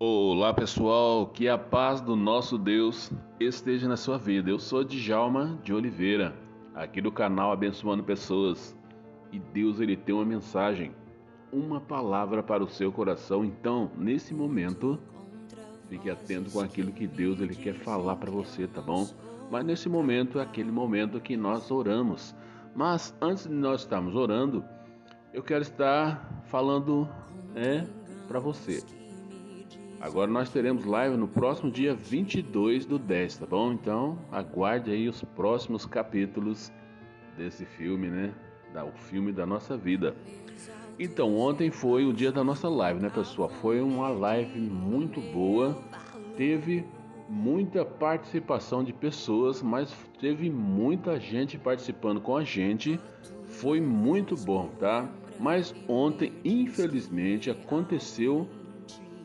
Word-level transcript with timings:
Olá 0.00 0.54
pessoal, 0.54 1.26
que 1.26 1.48
a 1.48 1.58
paz 1.58 2.00
do 2.00 2.14
nosso 2.14 2.56
Deus 2.56 3.10
esteja 3.40 3.88
na 3.88 3.96
sua 3.96 4.16
vida. 4.16 4.48
Eu 4.48 4.56
sou 4.60 4.84
Djalma 4.84 5.58
de 5.64 5.74
Oliveira, 5.74 6.36
aqui 6.72 7.00
do 7.00 7.10
canal 7.10 7.50
Abençoando 7.50 8.04
Pessoas. 8.04 8.76
E 9.32 9.40
Deus 9.40 9.80
ele 9.80 9.96
tem 9.96 10.14
uma 10.14 10.24
mensagem, 10.24 10.92
uma 11.52 11.80
palavra 11.80 12.44
para 12.44 12.62
o 12.62 12.68
seu 12.68 12.92
coração. 12.92 13.44
Então, 13.44 13.90
nesse 13.98 14.32
momento, 14.32 15.00
fique 15.88 16.08
atento 16.08 16.52
com 16.52 16.60
aquilo 16.60 16.92
que 16.92 17.08
Deus 17.08 17.40
ele 17.40 17.56
quer 17.56 17.74
falar 17.74 18.14
para 18.14 18.30
você, 18.30 18.68
tá 18.68 18.80
bom? 18.80 19.04
Mas 19.50 19.64
nesse 19.64 19.88
momento 19.88 20.38
é 20.38 20.42
aquele 20.42 20.70
momento 20.70 21.20
que 21.20 21.36
nós 21.36 21.72
oramos. 21.72 22.36
Mas 22.72 23.12
antes 23.20 23.48
de 23.48 23.52
nós 23.52 23.80
estarmos 23.80 24.14
orando, 24.14 24.64
eu 25.34 25.42
quero 25.42 25.62
estar 25.62 26.44
falando 26.44 27.08
é, 27.56 27.84
para 28.28 28.38
você. 28.38 28.80
Agora 30.00 30.30
nós 30.30 30.48
teremos 30.48 30.84
live 30.84 31.16
no 31.16 31.26
próximo 31.26 31.70
dia 31.70 31.92
22 31.92 32.86
do 32.86 32.98
10, 32.98 33.38
tá 33.38 33.46
bom? 33.46 33.72
Então 33.72 34.18
aguarde 34.30 34.90
aí 34.92 35.08
os 35.08 35.24
próximos 35.24 35.84
capítulos 35.84 36.72
desse 37.36 37.64
filme, 37.64 38.08
né? 38.08 38.32
O 38.76 38.96
filme 38.96 39.32
da 39.32 39.44
nossa 39.44 39.76
vida. 39.76 40.14
Então 40.98 41.36
ontem 41.36 41.70
foi 41.70 42.04
o 42.04 42.12
dia 42.12 42.30
da 42.30 42.44
nossa 42.44 42.68
live, 42.68 43.00
né, 43.00 43.10
pessoal? 43.10 43.48
Foi 43.48 43.80
uma 43.80 44.08
live 44.08 44.60
muito 44.60 45.20
boa. 45.20 45.76
Teve 46.36 46.84
muita 47.28 47.84
participação 47.84 48.84
de 48.84 48.92
pessoas, 48.92 49.62
mas 49.62 49.92
teve 50.20 50.48
muita 50.48 51.18
gente 51.18 51.58
participando 51.58 52.20
com 52.20 52.36
a 52.36 52.44
gente. 52.44 53.00
Foi 53.46 53.80
muito 53.80 54.36
bom, 54.36 54.68
tá? 54.78 55.08
Mas 55.40 55.74
ontem, 55.88 56.32
infelizmente, 56.44 57.50
aconteceu 57.50 58.48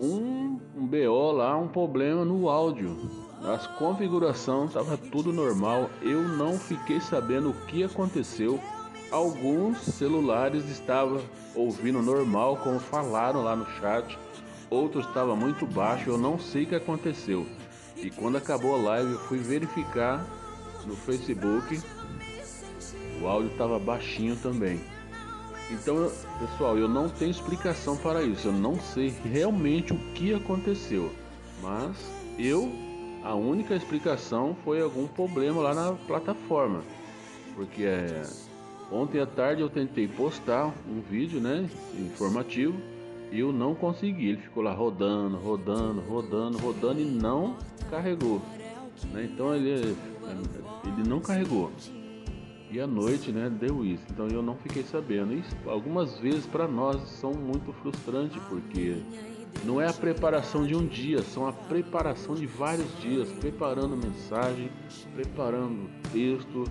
um, 0.00 0.58
um 0.76 0.86
BO 0.86 1.32
lá, 1.32 1.56
um 1.56 1.68
problema 1.68 2.24
no 2.24 2.48
áudio. 2.48 2.96
As 3.42 3.66
configurações 3.66 4.68
estava 4.68 4.96
tudo 4.96 5.32
normal. 5.32 5.90
Eu 6.00 6.22
não 6.22 6.58
fiquei 6.58 7.00
sabendo 7.00 7.50
o 7.50 7.66
que 7.66 7.84
aconteceu. 7.84 8.58
Alguns 9.10 9.78
celulares 9.78 10.68
estavam 10.68 11.20
ouvindo 11.54 12.02
normal, 12.02 12.56
como 12.56 12.80
falaram 12.80 13.42
lá 13.44 13.54
no 13.54 13.66
chat. 13.78 14.18
Outros 14.70 15.06
estavam 15.06 15.36
muito 15.36 15.66
baixo. 15.66 16.10
Eu 16.10 16.18
não 16.18 16.38
sei 16.38 16.64
o 16.64 16.66
que 16.66 16.74
aconteceu. 16.74 17.46
E 17.96 18.10
quando 18.10 18.36
acabou 18.36 18.74
a 18.74 18.78
live, 18.78 19.12
eu 19.12 19.18
fui 19.20 19.38
verificar 19.38 20.24
no 20.86 20.96
Facebook. 20.96 21.80
O 23.20 23.26
áudio 23.26 23.52
estava 23.52 23.78
baixinho 23.78 24.36
também. 24.36 24.80
Então, 25.70 26.10
pessoal, 26.38 26.76
eu 26.76 26.88
não 26.88 27.08
tenho 27.08 27.30
explicação 27.30 27.96
para 27.96 28.22
isso. 28.22 28.48
Eu 28.48 28.52
não 28.52 28.78
sei 28.78 29.08
realmente 29.24 29.92
o 29.92 29.98
que 30.14 30.34
aconteceu. 30.34 31.10
Mas 31.62 31.96
eu, 32.38 32.70
a 33.22 33.34
única 33.34 33.74
explicação 33.74 34.56
foi 34.64 34.80
algum 34.82 35.06
problema 35.06 35.62
lá 35.62 35.74
na 35.74 35.92
plataforma. 35.92 36.82
Porque 37.54 37.84
é, 37.84 38.22
ontem 38.90 39.20
à 39.20 39.26
tarde 39.26 39.62
eu 39.62 39.70
tentei 39.70 40.06
postar 40.06 40.74
um 40.88 41.00
vídeo, 41.00 41.40
né, 41.40 41.68
informativo, 41.98 42.78
e 43.32 43.40
eu 43.40 43.52
não 43.52 43.74
consegui. 43.74 44.30
Ele 44.30 44.42
ficou 44.42 44.62
lá 44.62 44.72
rodando, 44.72 45.36
rodando, 45.38 46.00
rodando, 46.02 46.58
rodando 46.58 47.00
e 47.00 47.04
não 47.04 47.56
carregou. 47.90 48.42
Né? 49.12 49.28
Então 49.32 49.54
ele, 49.54 49.96
ele 50.84 51.08
não 51.08 51.20
carregou. 51.20 51.72
E 52.70 52.80
à 52.80 52.86
noite, 52.86 53.30
né, 53.30 53.50
deu 53.50 53.84
isso. 53.84 54.02
Então 54.10 54.26
eu 54.28 54.42
não 54.42 54.56
fiquei 54.56 54.82
sabendo. 54.82 55.32
Isso 55.32 55.54
algumas 55.66 56.18
vezes 56.18 56.46
para 56.46 56.66
nós 56.66 57.00
são 57.20 57.32
muito 57.32 57.72
frustrantes 57.74 58.40
porque 58.48 58.96
não 59.64 59.80
é 59.80 59.88
a 59.88 59.92
preparação 59.92 60.66
de 60.66 60.74
um 60.74 60.84
dia, 60.84 61.22
são 61.22 61.46
a 61.46 61.52
preparação 61.52 62.34
de 62.34 62.46
vários 62.46 62.86
dias, 63.00 63.28
preparando 63.32 63.96
mensagem, 63.96 64.70
preparando 65.14 65.88
texto, 66.12 66.64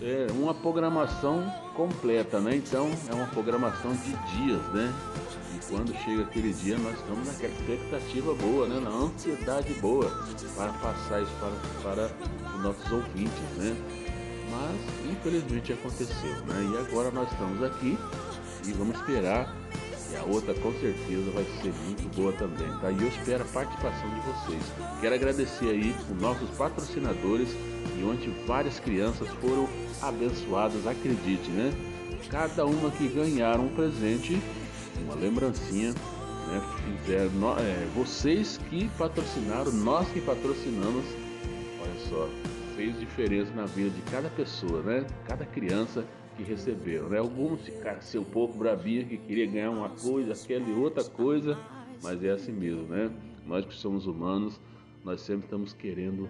é 0.00 0.26
uma 0.32 0.54
programação 0.54 1.50
completa, 1.74 2.40
né? 2.40 2.56
Então 2.56 2.90
é 3.08 3.14
uma 3.14 3.26
programação 3.26 3.92
de 3.92 4.12
dias, 4.36 4.62
né? 4.72 4.92
E 5.54 5.70
quando 5.70 5.94
chega 6.04 6.22
aquele 6.22 6.52
dia, 6.52 6.76
nós 6.78 6.98
estamos 6.98 7.26
naquela 7.26 7.52
expectativa 7.52 8.34
boa, 8.34 8.66
né? 8.66 8.80
Na 8.80 8.90
ansiedade 8.90 9.72
boa 9.74 10.10
para 10.56 10.72
passar 10.74 11.22
isso 11.22 11.32
para, 11.40 11.82
para 11.82 12.56
os 12.56 12.62
nossos 12.62 12.92
ouvintes, 12.92 13.42
né? 13.56 13.76
Mas 14.50 15.10
infelizmente 15.10 15.72
aconteceu, 15.72 16.36
né? 16.46 16.70
E 16.72 16.78
agora 16.78 17.10
nós 17.10 17.30
estamos 17.30 17.62
aqui 17.62 17.98
e 18.66 18.72
vamos 18.72 18.96
esperar 18.96 19.54
e 20.12 20.16
a 20.16 20.22
outra 20.24 20.54
com 20.54 20.72
certeza 20.72 21.30
vai 21.32 21.44
ser 21.60 21.72
muito 21.84 22.08
boa 22.14 22.32
também, 22.32 22.68
tá? 22.80 22.90
E 22.90 23.02
eu 23.02 23.08
espero 23.08 23.42
a 23.42 23.46
participação 23.46 24.08
de 24.10 24.20
vocês. 24.20 24.62
Quero 25.00 25.14
agradecer 25.14 25.68
aí 25.68 25.94
os 26.10 26.20
nossos 26.20 26.48
patrocinadores 26.50 27.48
e 27.98 28.04
onde 28.04 28.30
várias 28.46 28.78
crianças 28.78 29.28
foram 29.40 29.68
abençoadas, 30.00 30.86
acredite, 30.86 31.50
né? 31.50 31.72
Cada 32.30 32.64
uma 32.66 32.90
que 32.90 33.08
ganharam 33.08 33.66
um 33.66 33.74
presente, 33.74 34.40
uma 35.04 35.14
lembrancinha, 35.14 35.92
né? 35.92 36.62
Fizeram, 37.04 37.58
é, 37.58 37.86
vocês 37.94 38.60
que 38.70 38.88
patrocinaram, 38.96 39.72
nós 39.72 40.08
que 40.08 40.20
patrocinamos, 40.20 41.04
olha 41.80 42.08
só, 42.08 42.28
fez 42.76 42.98
diferença 43.00 43.50
na 43.54 43.64
vida 43.64 43.90
de 43.90 44.02
cada 44.02 44.28
pessoa, 44.28 44.82
né? 44.82 45.06
Cada 45.26 45.46
criança 45.46 46.04
que 46.36 46.42
receberam, 46.42 47.08
né? 47.08 47.18
Alguns 47.18 47.62
ficaram 47.62 48.00
ser 48.02 48.18
um 48.18 48.24
pouco 48.24 48.56
bravinhos 48.56 49.08
que 49.08 49.16
queria 49.16 49.46
ganhar 49.46 49.70
uma 49.70 49.88
coisa, 49.88 50.34
aquela 50.34 50.68
e 50.68 50.72
outra 50.74 51.02
coisa, 51.02 51.58
mas 52.02 52.22
é 52.22 52.30
assim 52.30 52.52
mesmo, 52.52 52.82
né? 52.82 53.10
Nós 53.46 53.64
que 53.64 53.74
somos 53.74 54.06
humanos, 54.06 54.60
nós 55.02 55.22
sempre 55.22 55.46
estamos 55.46 55.72
querendo 55.72 56.28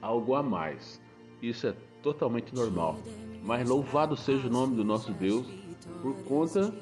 algo 0.00 0.34
a 0.34 0.42
mais. 0.42 1.00
Isso 1.42 1.66
é 1.66 1.74
totalmente 2.02 2.54
normal. 2.54 2.98
Mas 3.42 3.68
louvado 3.68 4.16
seja 4.16 4.46
o 4.46 4.50
nome 4.50 4.76
do 4.76 4.84
nosso 4.84 5.12
Deus 5.12 5.46
por 6.00 6.14
conta 6.24 6.72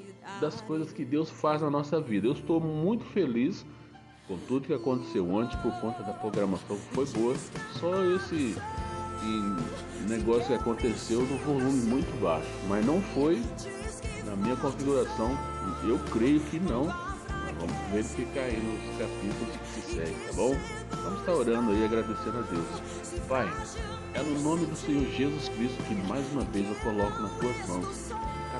das 0.40 0.60
coisas 0.60 0.92
que 0.92 1.04
Deus 1.04 1.30
faz 1.30 1.62
na 1.62 1.70
nossa 1.70 2.00
vida. 2.00 2.26
Eu 2.26 2.32
estou 2.32 2.60
muito 2.60 3.04
feliz 3.04 3.64
com 4.26 4.36
tudo 4.46 4.66
que 4.66 4.74
aconteceu 4.74 5.38
antes 5.38 5.56
por 5.60 5.72
conta 5.80 6.02
da 6.02 6.12
programação 6.12 6.76
que 6.76 6.94
foi 6.94 7.06
boa. 7.06 7.34
Só 7.72 8.04
esse 8.04 8.54
e 9.22 10.08
negócio 10.08 10.46
que 10.46 10.54
aconteceu 10.54 11.20
no 11.20 11.36
volume 11.38 11.82
muito 11.82 12.20
baixo, 12.20 12.48
mas 12.68 12.84
não 12.84 13.00
foi 13.14 13.42
na 14.24 14.36
minha 14.36 14.56
configuração. 14.56 15.36
Eu 15.84 15.98
creio 16.10 16.40
que 16.40 16.58
não. 16.60 16.84
Mas 16.84 17.56
vamos 17.58 17.76
verificar 17.92 18.42
aí 18.42 18.60
nos 18.60 18.98
capítulos 18.98 19.56
que 19.56 19.80
se 19.80 19.94
seguem, 19.94 20.26
tá 20.26 20.32
bom? 20.34 20.56
Vamos 21.02 21.20
estar 21.20 21.32
orando 21.32 21.72
aí, 21.72 21.84
agradecendo 21.84 22.38
a 22.38 22.42
Deus. 22.42 22.66
Pai, 23.28 23.52
é 24.14 24.22
no 24.22 24.40
nome 24.40 24.66
do 24.66 24.76
Senhor 24.76 25.04
Jesus 25.12 25.48
Cristo 25.50 25.82
que 25.84 25.94
mais 26.06 26.24
uma 26.32 26.42
vez 26.44 26.66
eu 26.68 26.74
coloco 26.76 27.22
nas 27.22 27.32
tuas 27.38 27.68
mãos 27.68 28.08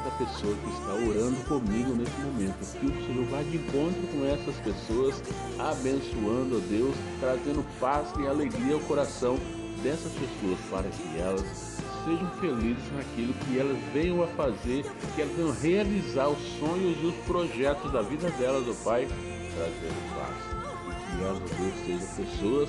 cada 0.08 0.10
pessoa 0.16 0.56
que 0.56 0.70
está 0.70 0.94
orando 0.94 1.36
comigo 1.44 1.94
nesse 1.94 2.20
momento. 2.20 2.58
Que 2.78 2.86
o 2.86 3.06
Senhor 3.06 3.24
vá 3.26 3.42
de 3.42 3.56
encontro 3.56 4.06
com 4.12 4.24
essas 4.24 4.56
pessoas, 4.56 5.22
abençoando, 5.58 6.56
a 6.56 6.60
Deus, 6.68 6.96
trazendo 7.20 7.64
paz 7.78 8.08
e 8.18 8.26
alegria 8.26 8.74
ao 8.74 8.80
coração 8.80 9.38
dessas 9.82 10.12
pessoas 10.12 10.58
para 10.70 10.88
que 10.88 11.18
elas 11.18 11.78
sejam 12.04 12.30
felizes 12.40 12.92
naquilo 12.92 13.34
que 13.34 13.58
elas 13.58 13.76
venham 13.92 14.22
a 14.22 14.26
fazer, 14.28 14.84
que 15.14 15.22
elas 15.22 15.36
venham 15.36 15.52
realizar 15.52 16.28
os 16.28 16.38
sonhos 16.58 16.96
e 17.02 17.06
os 17.06 17.14
projetos 17.26 17.92
da 17.92 18.02
vida 18.02 18.30
delas, 18.30 18.64
ó 18.68 18.84
Pai, 18.84 19.06
trazendo 19.54 20.14
paz. 20.16 20.36
E 20.88 21.16
que 21.16 21.22
elas, 21.22 21.42
ó 21.42 21.54
Deus, 21.56 21.74
sejam 21.84 22.26
pessoas 22.26 22.68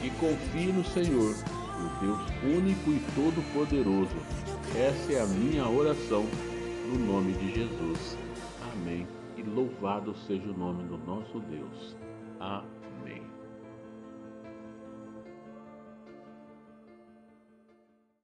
que 0.00 0.10
confiem 0.10 0.72
no 0.72 0.84
Senhor, 0.84 1.34
o 1.34 2.00
Deus 2.00 2.20
único 2.56 2.90
e 2.90 3.02
todo-poderoso. 3.14 4.16
Essa 4.74 5.12
é 5.12 5.20
a 5.20 5.26
minha 5.26 5.66
oração 5.68 6.26
no 6.88 6.98
nome 7.12 7.32
de 7.34 7.54
Jesus. 7.54 8.16
Amém. 8.72 9.06
E 9.36 9.42
louvado 9.42 10.14
seja 10.26 10.48
o 10.48 10.56
nome 10.56 10.84
do 10.84 10.96
nosso 10.98 11.38
Deus. 11.40 11.96
Amém. 12.40 13.22